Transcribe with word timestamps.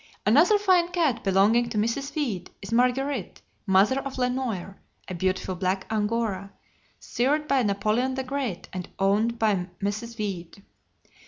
Another 0.25 0.57
fine 0.57 0.87
cat 0.87 1.23
belonging 1.23 1.69
to 1.69 1.77
Mrs. 1.77 2.15
Weed, 2.15 2.49
is 2.59 2.71
Marguerite, 2.71 3.43
mother 3.67 3.99
of 3.99 4.17
Le 4.17 4.31
Noir, 4.31 4.79
a 5.07 5.13
beautiful 5.13 5.53
black 5.53 5.85
Angora, 5.91 6.51
sired 6.99 7.47
by 7.47 7.61
Napoleon 7.61 8.15
the 8.15 8.23
Great 8.23 8.67
and 8.73 8.89
owned 8.97 9.37
by 9.37 9.67
Mrs. 9.79 10.17
Weed. 10.17 10.63